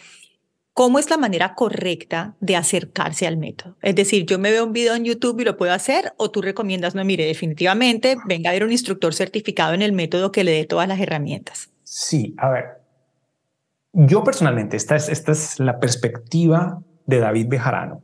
[0.75, 3.77] ¿Cómo es la manera correcta de acercarse al método?
[3.83, 6.41] Es decir, yo me veo un video en YouTube y lo puedo hacer, o tú
[6.41, 10.53] recomiendas, no, mire, definitivamente venga a ver un instructor certificado en el método que le
[10.53, 11.71] dé todas las herramientas.
[11.83, 12.65] Sí, a ver,
[13.93, 18.03] yo personalmente, esta es, esta es la perspectiva de David Bejarano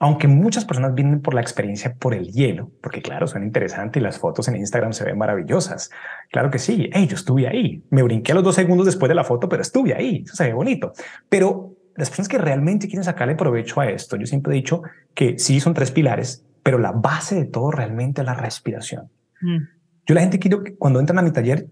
[0.00, 4.02] aunque muchas personas vienen por la experiencia por el hielo, porque claro, son interesantes y
[4.02, 5.90] las fotos en Instagram se ven maravillosas.
[6.30, 9.16] Claro que sí, hey, yo estuve ahí, me brinqué a los dos segundos después de
[9.16, 10.92] la foto, pero estuve ahí, eso se ve bonito.
[11.28, 14.82] Pero las personas que realmente quieren sacarle provecho a esto, yo siempre he dicho
[15.14, 19.10] que sí son tres pilares, pero la base de todo realmente es la respiración.
[19.40, 19.58] Mm.
[20.06, 21.66] Yo la gente quiero que cuando entran a mi taller,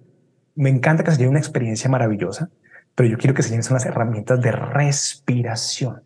[0.56, 2.50] me encanta que se lleve una experiencia maravillosa,
[2.96, 6.02] pero yo quiero que se son las herramientas de respiración.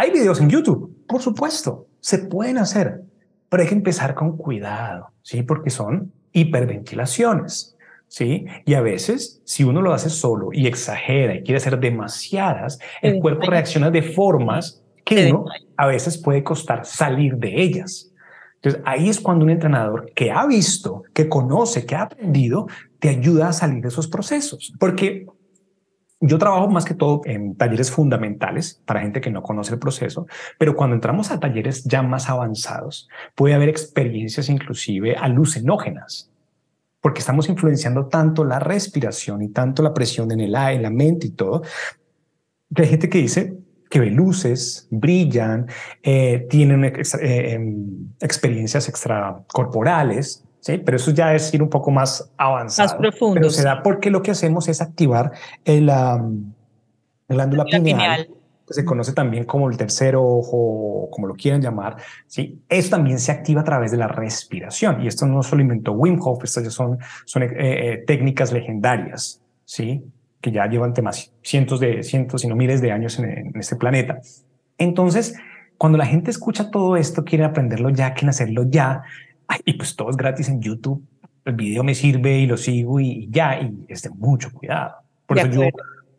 [0.00, 3.02] Hay videos en YouTube, por supuesto, se pueden hacer,
[3.50, 5.42] pero hay que empezar con cuidado, ¿sí?
[5.42, 7.76] Porque son hiperventilaciones.
[8.08, 8.46] ¿sí?
[8.64, 13.20] Y a veces, si uno lo hace solo y exagera y quiere hacer demasiadas, el
[13.20, 15.44] cuerpo reacciona de formas que uno
[15.76, 18.10] a veces puede costar salir de ellas.
[18.54, 22.68] Entonces, ahí es cuando un entrenador que ha visto, que conoce, que ha aprendido,
[23.00, 24.72] te ayuda a salir de esos procesos.
[24.80, 25.26] Porque
[26.20, 30.26] yo trabajo más que todo en talleres fundamentales para gente que no conoce el proceso,
[30.58, 36.30] pero cuando entramos a talleres ya más avanzados, puede haber experiencias inclusive alucinógenas
[37.00, 41.28] porque estamos influenciando tanto la respiración y tanto la presión en el aire, la mente
[41.28, 41.62] y todo,
[42.74, 43.56] que hay gente que dice
[43.88, 45.66] que ve luces, brillan,
[46.02, 50.78] eh, tienen eh, em, experiencias extracorporales, ¿sí?
[50.78, 52.88] pero eso ya es ir un poco más avanzado.
[52.88, 53.34] Más profundo.
[53.34, 55.32] Pero se da porque lo que hacemos es activar
[55.64, 56.52] el, um,
[57.28, 58.28] el glándula pineal
[58.70, 61.96] se conoce también como el tercer ojo, como lo quieran llamar,
[62.26, 62.62] ¿sí?
[62.68, 65.02] Eso también se activa a través de la respiración.
[65.02, 69.40] Y esto no solo inventó Wim Hof, estas ya son, son eh, eh, técnicas legendarias,
[69.64, 70.04] ¿sí?
[70.40, 74.20] Que ya llevan temas cientos de, cientos, y no miles de años en, este planeta.
[74.78, 75.34] Entonces,
[75.76, 79.02] cuando la gente escucha todo esto, quiere aprenderlo ya, quieren hacerlo ya,
[79.64, 81.02] y pues todo es gratis en YouTube.
[81.44, 84.96] El video me sirve y lo sigo y, ya, y es de mucho cuidado.
[85.26, 85.62] Por eso yo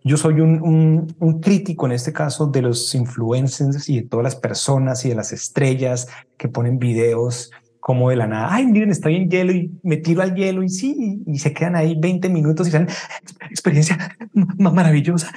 [0.04, 5.06] yo soy un, crítico en este caso de los influencers y de todas las personas
[5.06, 8.50] y de las estrellas que ponen videos como de la nada.
[8.52, 11.76] Ay, miren, estoy en hielo y me tiro al hielo y sí, y, se quedan
[11.76, 12.88] ahí 20 minutos y dicen
[13.50, 15.32] experiencia más maravillosa.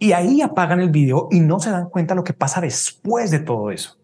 [0.00, 3.40] Y, ahí apagan el video y no se dan cuenta lo que pasa después de
[3.40, 3.97] todo eso.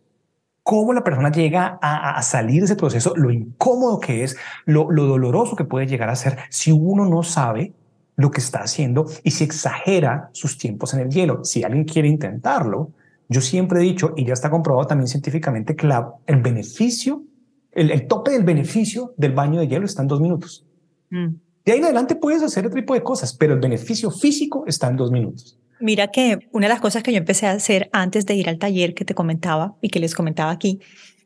[0.65, 5.05] Cómo la persona llega a, salir de ese proceso, lo incómodo que es, lo, lo
[5.05, 7.75] doloroso que puede llegar a ser si uno no sabe
[8.17, 11.45] lo que está haciendo y si exagera sus tiempos en el hielo.
[11.45, 12.93] Si alguien quiere intentarlo,
[13.29, 15.89] yo siempre he dicho, y ya está comprobado también científicamente, que
[16.27, 17.25] el beneficio,
[17.73, 20.67] el, tope del beneficio del baño de hielo está en dos minutos.
[21.11, 21.35] Mm.
[21.65, 24.89] De ahí en adelante puedes hacer otro tipo de cosas, pero el beneficio físico está
[24.89, 25.59] en dos minutos.
[25.85, 28.59] Mira que una de las cosas que yo empecé a hacer antes de ir al
[28.59, 30.81] taller que te comentaba y que les comentaba aquí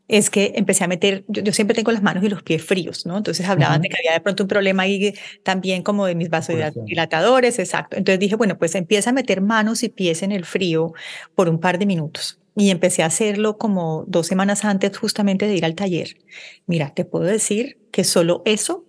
[0.08, 3.18] es que empecé a meter, yo, siempre tengo las manos y los pies fríos, ¿no?
[3.18, 7.60] Entonces hablaban de que había de pronto un problema ahí también como de mis vasodilatadores,
[7.60, 7.96] exacto.
[7.96, 10.92] Entonces dije, bueno, pues empieza a meter manos y pies en el frío
[11.36, 12.40] por un par de minutos.
[12.56, 16.16] Y empecé a hacerlo como dos semanas antes justamente de ir al taller.
[16.66, 18.86] Mira, te puedo decir que solo eso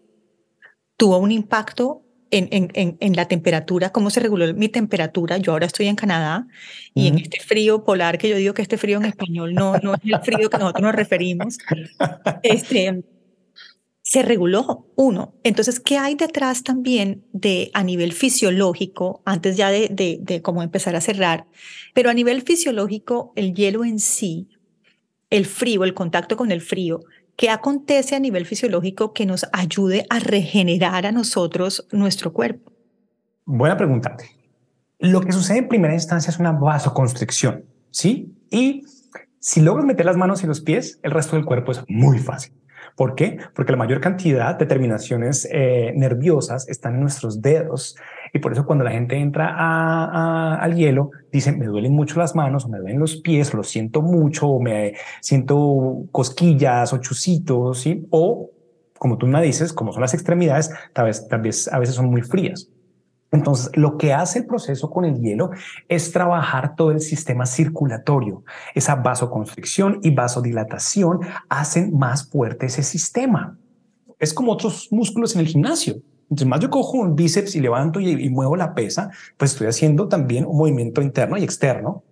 [0.97, 5.37] tuvo un impacto en, en, en, la temperatura, cómo se reguló mi temperatura.
[5.37, 6.47] Yo ahora estoy en Canadá
[6.93, 9.95] y en este frío polar, que yo digo que este frío en español no, no
[9.95, 11.57] es el frío que nosotros nos referimos,
[12.43, 13.03] este,
[14.01, 15.35] se reguló uno.
[15.43, 20.63] Entonces, ¿qué hay detrás también de a nivel fisiológico, antes ya de, de, de cómo
[20.63, 21.47] empezar a cerrar?
[21.93, 24.47] Pero a nivel fisiológico, el hielo en sí,
[25.29, 27.01] el frío, el contacto con el frío,
[27.39, 32.73] ¿Qué acontece a nivel fisiológico que nos ayude a regenerar a nosotros nuestro cuerpo?
[33.45, 34.17] Buena pregunta.
[34.99, 38.35] Lo que sucede en primera instancia es una vasoconstricción, ¿sí?
[38.51, 38.83] Y
[39.39, 42.51] si logras meter las manos y los pies, el resto del cuerpo es muy fácil.
[42.97, 43.37] ¿Por qué?
[43.55, 47.95] Porque la mayor cantidad de terminaciones eh, nerviosas están en nuestros dedos
[48.33, 52.65] y por eso cuando la gente entra al hielo, dicen, me duelen mucho las manos
[52.65, 58.07] o me duelen los pies, lo siento mucho o me siento cosquillas o chusitos, ¿sí?
[58.09, 58.51] O,
[58.97, 62.69] como tú me dices, como son las extremidades, tal vez a veces son muy frías.
[63.31, 65.51] Entonces, lo que hace el proceso con el hielo
[65.87, 68.43] es trabajar todo el sistema circulatorio.
[68.73, 73.57] Esa vasoconstricción y vasodilatación hacen más fuerte ese sistema.
[74.17, 75.97] Es como otros músculos en el gimnasio.
[76.29, 80.07] Entonces, más yo cojo un bíceps y levanto y, muevo la pesa, pues estoy haciendo
[80.07, 82.03] también un movimiento interno y externo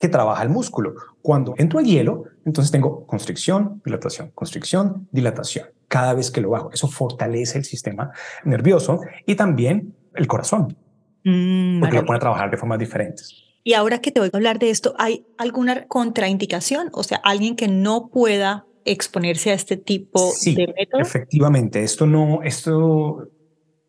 [0.00, 0.94] que trabaja el músculo.
[1.20, 5.66] Cuando entro al hielo, entonces tengo constricción, dilatación, constricción, dilatación.
[5.88, 8.12] Cada vez que lo hago, eso fortalece el sistema
[8.44, 10.76] nervioso y también el corazón,
[11.24, 13.44] mm, porque lo pone a trabajar de formas diferentes.
[13.64, 16.88] Y ahora que te voy a hablar de esto, ¿hay alguna contraindicación?
[16.92, 21.06] O sea, alguien que no pueda exponerse a este tipo de métodos?
[21.06, 23.28] Efectivamente, esto no, esto,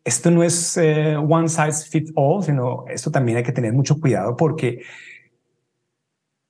[0.04, 3.98] esto no es eh, one size fits all, sino esto también hay que tener mucho
[3.98, 4.82] cuidado porque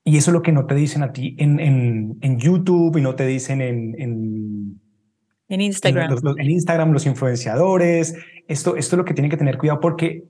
[0.04, 3.02] y eso es lo que no te dicen a ti en, en, en YouTube y
[3.02, 4.80] no te dicen en, en,
[5.48, 6.04] en Instagram.
[6.04, 8.14] En, los, en Instagram, los influenciadores.
[8.48, 10.24] Esto, esto es lo que tienen que tener cuidado porque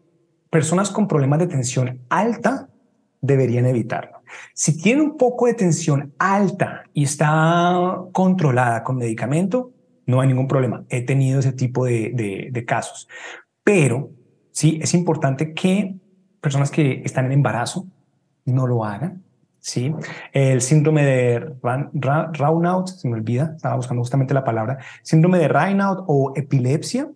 [0.50, 2.69] personas con problemas de tensión alta
[3.20, 4.22] deberían evitarlo.
[4.54, 9.72] Si tiene un poco de tensión alta y está controlada con medicamento,
[10.06, 10.84] no hay ningún problema.
[10.88, 13.08] He tenido ese tipo de, casos.
[13.62, 14.10] Pero
[14.52, 15.94] Sí, es importante que
[16.40, 17.86] personas que están en embarazo
[18.44, 19.22] no lo hagan.
[19.58, 19.94] Sí,
[20.32, 26.04] el síndrome de Raynaud, se me olvida, estaba buscando justamente la palabra, síndrome de Raynaud
[26.06, 27.10] o epilepsia,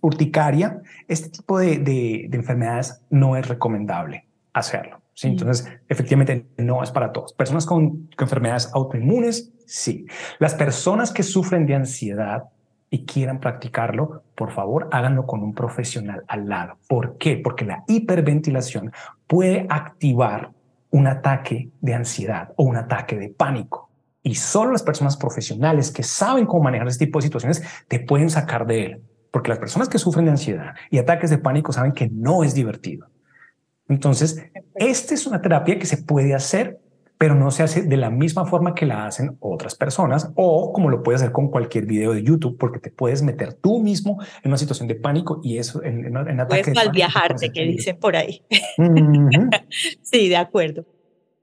[0.00, 5.01] urticaria, este tipo de, de, enfermedades no es recomendable hacerlo.
[5.14, 5.28] ¿Sí?
[5.28, 7.32] Entonces, efectivamente, no es para todos.
[7.32, 10.06] Personas con, con enfermedades autoinmunes, sí.
[10.38, 12.44] Las personas que sufren de ansiedad
[12.90, 16.76] y quieran practicarlo, por favor, háganlo con un profesional al lado.
[16.88, 17.38] ¿Por qué?
[17.38, 18.92] Porque la hiperventilación
[19.26, 20.50] puede activar
[20.90, 23.88] un ataque de ansiedad o un ataque de pánico.
[24.22, 28.28] Y solo las personas profesionales que saben cómo manejar este tipo de situaciones te pueden
[28.28, 29.02] sacar de él.
[29.30, 32.54] Porque las personas que sufren de ansiedad y ataques de pánico saben que no es
[32.54, 33.08] divertido.
[33.88, 34.42] Entonces,
[34.74, 36.80] esta es una terapia que se puede hacer
[37.22, 40.90] pero no se hace de la misma forma que la hacen otras personas o como
[40.90, 44.50] lo puedes hacer con cualquier video de YouTube, porque te puedes meter tú mismo en
[44.50, 46.64] una situación de pánico y eso en, en, en ataque.
[46.64, 48.42] Puedes mal viajarte, que dicen por ahí.
[50.02, 50.84] sí, de acuerdo.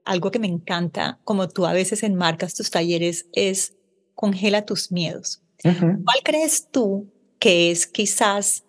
[0.04, 3.74] Algo que me encanta, como tú a veces enmarcas tus talleres, es
[4.14, 5.42] congela tus miedos.
[5.62, 8.66] ¿Cuál crees tú que es quizás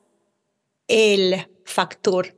[0.87, 2.37] el factor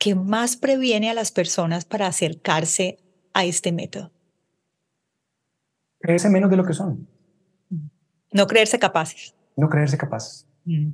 [0.00, 2.98] que más previene a las personas para acercarse
[3.34, 4.10] a este método?
[6.00, 7.06] Creerse menos de lo que son.
[8.32, 9.34] No creerse capaces.
[9.56, 10.48] No creerse capaces.
[10.64, 10.92] Mm.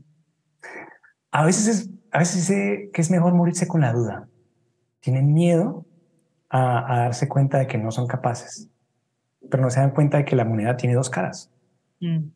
[1.31, 2.49] A veces es, a veces
[2.93, 4.29] que es mejor morirse con la duda.
[4.99, 5.87] Tienen miedo
[6.51, 8.69] a, darse cuenta de que no son capaces,
[9.49, 11.53] pero no se dan cuenta de que la moneda tiene dos caras.
[12.01, 12.31] Mm.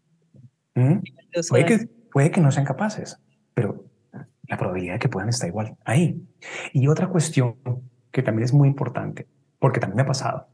[0.76, 1.02] ¿Mm?
[1.48, 3.18] Puede, que, puede que no sean capaces,
[3.54, 3.89] pero
[4.50, 6.20] la probabilidad de que puedan está igual ahí.
[6.72, 7.56] Y otra cuestión
[8.10, 9.26] que también es muy importante
[9.60, 10.48] porque también me ha pasado.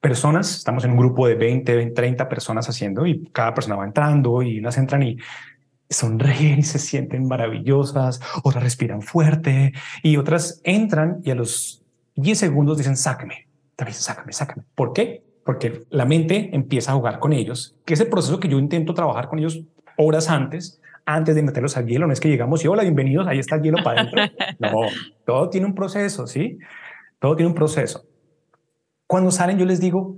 [0.00, 4.42] Personas, estamos en un grupo de 20, 30 personas haciendo y cada persona va entrando
[4.42, 5.18] y unas entran y
[5.90, 9.72] sonríen y se sienten maravillosas, otras respiran fuerte
[10.02, 11.82] y otras entran y a los
[12.14, 14.62] 10 segundos dicen, sácame, también sácame, sácame.
[14.74, 15.22] ¿Por qué?
[15.44, 18.94] Porque la mente empieza a jugar con ellos, que es el proceso que yo intento
[18.94, 19.62] trabajar con ellos
[19.98, 22.06] horas antes, antes de meterlos al hielo.
[22.06, 24.22] No es que llegamos y hola, bienvenidos, ahí está el hielo para adentro.
[24.58, 24.72] No,
[25.24, 26.58] todo tiene un proceso, ¿sí?
[27.18, 28.06] Todo tiene un proceso.
[29.06, 30.16] Cuando salen, yo les digo,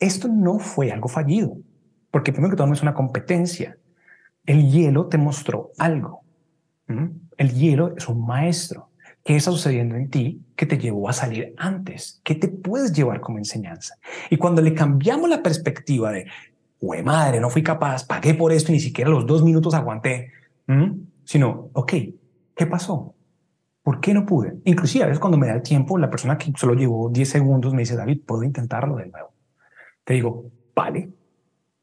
[0.00, 1.56] esto no fue algo fallido,
[2.10, 3.76] porque primero que todo no es una competencia.
[4.46, 6.22] El hielo te mostró algo.
[7.36, 8.88] El hielo es un maestro.
[9.24, 12.20] ¿Qué está sucediendo en ti que te llevó a salir antes?
[12.24, 13.94] ¿Qué te puedes llevar como enseñanza?
[14.30, 16.26] Y cuando le cambiamos la perspectiva de,
[16.82, 20.32] güey, madre, no fui capaz, pagué por esto y ni siquiera los dos minutos aguanté,
[21.24, 21.92] sino, ok,
[22.56, 23.14] ¿qué pasó?
[23.84, 24.58] ¿Por qué no pude?
[24.64, 27.72] Inclusive a veces cuando me da el tiempo, la persona que solo llevó 10 segundos
[27.72, 29.32] me dice, David, ¿puedo intentarlo de nuevo?
[30.04, 31.10] Te digo, vale,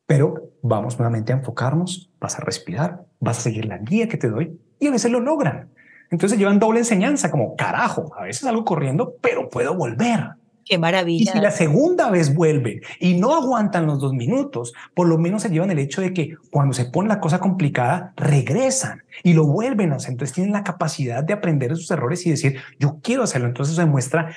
[0.05, 4.29] pero vamos nuevamente a enfocarnos, vas a respirar, vas a seguir la guía que te
[4.29, 5.69] doy y a veces lo logran.
[6.11, 10.31] Entonces llevan doble enseñanza, como carajo, a veces algo corriendo, pero puedo volver.
[10.69, 11.23] Qué maravilla.
[11.23, 15.41] Y si la segunda vez vuelve y no aguantan los dos minutos, por lo menos
[15.41, 19.47] se llevan el hecho de que cuando se pone la cosa complicada, regresan y lo
[19.47, 20.11] vuelven a hacer.
[20.11, 23.47] Entonces tienen la capacidad de aprender de sus errores y decir, yo quiero hacerlo.
[23.47, 24.29] Entonces se muestra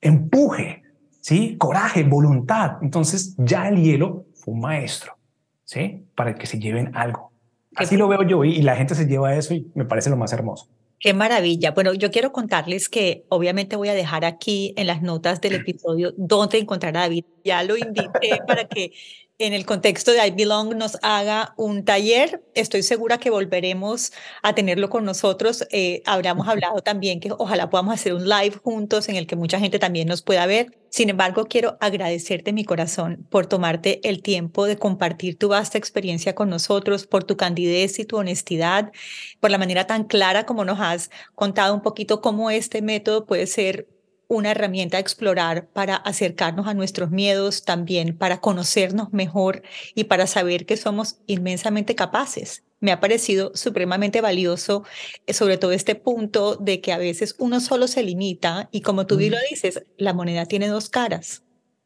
[0.00, 0.82] empuje,
[1.20, 1.56] ¿sí?
[1.56, 2.78] coraje, voluntad.
[2.82, 5.18] Entonces ya el hielo fue un maestro,
[5.64, 6.04] ¿sí?
[6.16, 7.30] Para que se lleven algo.
[7.76, 10.32] Así lo veo yo y la gente se lleva eso y me parece lo más
[10.32, 10.68] hermoso.
[11.00, 11.70] Qué maravilla.
[11.70, 16.12] Bueno, yo quiero contarles que obviamente voy a dejar aquí en las notas del episodio
[16.16, 17.24] dónde encontrar a David.
[17.44, 18.92] Ya lo invité para que
[19.38, 22.42] en el contexto de I Belong nos haga un taller.
[22.54, 25.64] Estoy segura que volveremos a tenerlo con nosotros.
[25.70, 29.60] Eh, habríamos hablado también que ojalá podamos hacer un live juntos en el que mucha
[29.60, 30.76] gente también nos pueda ver.
[30.90, 36.34] Sin embargo, quiero agradecerte mi corazón por tomarte el tiempo de compartir tu vasta experiencia
[36.34, 38.90] con nosotros, por tu candidez y tu honestidad,
[39.38, 43.46] por la manera tan clara como nos has contado un poquito cómo este método puede
[43.46, 43.86] ser
[44.28, 49.62] una herramienta a explorar para acercarnos a nuestros miedos, también para conocernos mejor
[49.94, 52.62] y para saber que somos inmensamente capaces.
[52.80, 54.84] Me ha parecido supremamente valioso,
[55.26, 59.06] eh, sobre todo este punto de que a veces uno solo se limita y como
[59.06, 61.42] tú bien lo dices, la moneda tiene dos caras.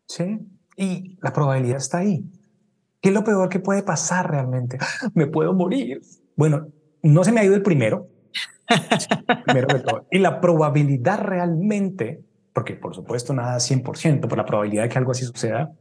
[0.07, 0.41] Sí,
[0.77, 2.25] y la probabilidad está ahí.
[3.01, 4.79] ¿Qué es lo peor que puede pasar realmente?
[5.15, 6.03] Me puedo morir.
[6.37, 6.69] Bueno,
[7.03, 8.09] no se me ha ido el primero.
[9.45, 10.07] primero de todo.
[10.11, 15.13] Y la probabilidad realmente porque por supuesto nada 100%, por la probabilidad de que algo
[15.13, 15.73] así suceda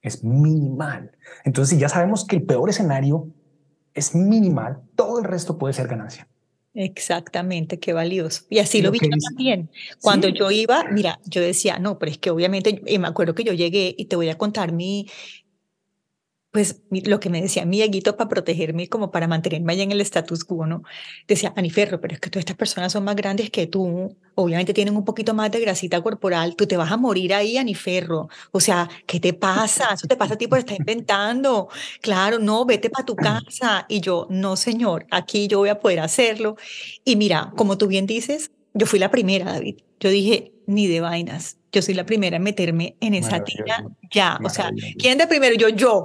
[0.00, 1.12] es minimal.
[1.44, 3.28] Entonces, si ya sabemos que el peor escenario
[3.94, 6.26] es minimal, todo el resto puede ser ganancia.
[6.74, 8.44] Exactamente, qué valioso.
[8.48, 9.70] Y así lo, vi yo también.
[10.00, 13.44] Cuando yo iba, mira, yo decía, no, pero es que obviamente, y me acuerdo que
[13.44, 15.06] yo llegué y te voy a contar mi,
[16.52, 20.02] pues lo que me decía mi eguito para protegerme, como para mantenerme allá en el
[20.02, 20.82] status quo, ¿no?
[21.26, 24.94] Decía, Aniferro, pero es que todas estas personas son más grandes que tú, obviamente tienen
[24.94, 28.28] un poquito más de grasita corporal, tú te vas a morir ahí, Aniferro.
[28.50, 29.94] O sea, ¿qué te pasa?
[29.94, 31.68] Eso te pasa a ti por estar inventando.
[32.02, 33.86] Claro, no, vete para tu casa.
[33.88, 36.56] Y yo, no, señor, aquí yo voy a poder hacerlo.
[37.02, 39.78] Y mira, como tú bien dices, yo fui la primera, David.
[40.00, 41.56] Yo dije, ni de vainas.
[41.72, 44.38] Yo soy la primera en meterme en esa tira ya.
[44.44, 45.54] O sea, ¿quién de primero?
[45.54, 46.04] Yo, yo.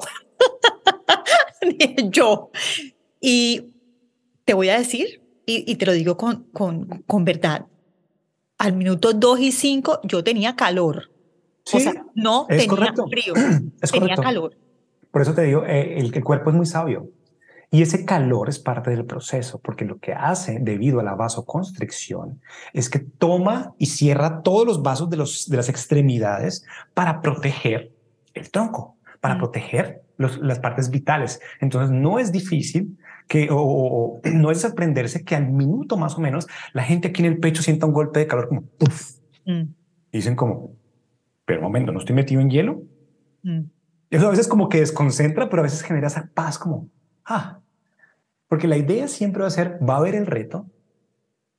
[2.12, 2.52] yo.
[3.20, 3.74] Y
[4.46, 7.66] te voy a decir, y, te lo digo con, con, con, verdad,
[8.58, 11.10] al minuto 2 y 5 yo tenía calor.
[11.74, 13.34] o sea, no tenía frío,
[13.92, 14.58] tenía calor.
[15.12, 17.10] Por eso te digo, eh, el, el cuerpo es muy sabio.
[17.70, 22.42] Y ese calor es parte del proceso, porque lo que hace debido a la vasoconstricción
[22.74, 27.92] es que toma y cierra todos los vasos de, los, de las extremidades para proteger
[28.34, 29.38] el tronco, para mm.
[29.40, 31.40] proteger las partes vitales.
[31.62, 32.98] Entonces no es difícil
[33.28, 37.34] que, o, no es sorprenderse que al minuto más o menos la gente aquí en
[37.34, 39.18] el pecho sienta un golpe de calor como puff.
[39.46, 39.64] Mm.
[40.12, 40.72] Dicen como,
[41.46, 42.82] pero un momento, ¿no estoy metido en hielo?
[43.44, 43.62] Mm.
[44.10, 46.90] Eso a veces como que desconcentra, pero a veces genera esa paz como,
[47.26, 47.60] ah,
[48.48, 50.66] porque la idea siempre va a ser, va a haber el reto,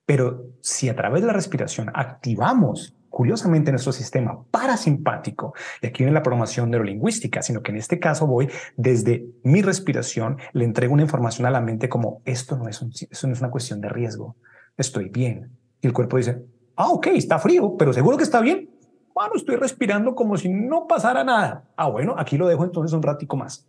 [0.06, 5.52] pero si a través de la respiración activamos curiosamente nuestro sistema parasimpático,
[5.82, 10.36] y aquí viene la programación neurolingüística, sino que en este caso voy desde mi respiración,
[10.52, 12.80] le entrego una información a la mente como esto no es,
[13.24, 14.36] una cuestión de riesgo,
[14.76, 15.50] estoy bien.
[15.80, 16.44] Y el cuerpo dice,
[16.76, 18.70] ah, ok, está frío, pero seguro que está bien.
[19.12, 21.64] Bueno, estoy respirando como si no pasara nada.
[21.76, 23.66] Ah, bueno, aquí lo dejo entonces un ratico más.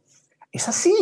[0.51, 0.93] Es así.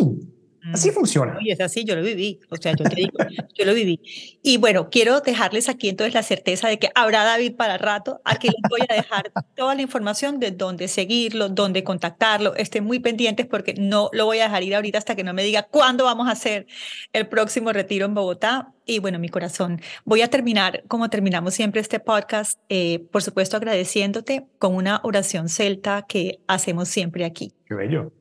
[0.72, 1.38] Así funciona.
[1.40, 2.40] Y es así, yo lo viví.
[2.50, 3.12] O sea, yo te digo,
[3.58, 4.00] yo lo viví.
[4.42, 8.20] Y bueno, quiero dejarles aquí entonces la certeza de que habrá David para rato.
[8.24, 12.54] Aquí les voy a dejar toda la información de dónde seguirlo, dónde contactarlo.
[12.56, 15.42] Estén muy pendientes porque no lo voy a dejar ir ahorita hasta que no me
[15.42, 16.66] diga cuándo vamos a hacer
[17.12, 18.72] el próximo retiro en Bogotá.
[18.84, 23.56] Y bueno, mi corazón, voy a terminar como terminamos siempre este podcast, eh, por supuesto
[23.56, 27.52] agradeciéndote con una oración celta que hacemos siempre aquí.
[27.66, 28.12] Qué bello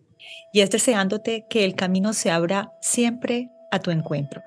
[0.51, 4.43] y es deseándote que el camino se abra siempre a tu encuentro,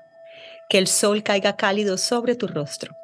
[0.69, 2.95] que el sol caiga cálido sobre tu rostro,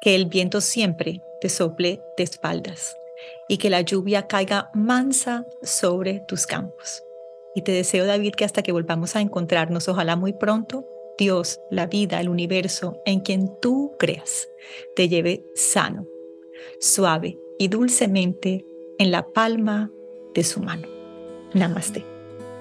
[0.00, 2.96] que el viento siempre te sople de espaldas
[3.48, 7.02] y que la lluvia caiga mansa sobre tus campos.
[7.54, 10.86] Y te deseo, David, que hasta que volvamos a encontrarnos, ojalá muy pronto,
[11.18, 14.48] Dios, la vida, el universo, en quien tú creas,
[14.96, 16.06] te lleve sano,
[16.80, 18.64] suave y dulcemente
[18.98, 19.90] en la palma
[20.34, 20.88] de su mano.
[21.54, 22.11] Namaste.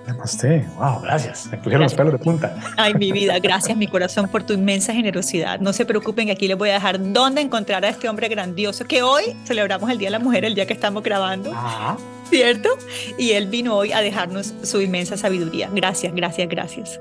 [0.07, 0.65] Namaste.
[0.77, 1.47] Wow, gracias.
[1.51, 2.55] Me pusieron los pelos de punta.
[2.77, 5.59] Ay, mi vida, gracias, mi corazón, por tu inmensa generosidad.
[5.59, 9.03] No se preocupen, aquí les voy a dejar dónde encontrar a este hombre grandioso que
[9.03, 11.53] hoy celebramos el Día de la Mujer, el día que estamos grabando.
[12.29, 12.69] ¿Cierto?
[13.17, 15.69] Y él vino hoy a dejarnos su inmensa sabiduría.
[15.71, 16.99] Gracias, gracias, gracias.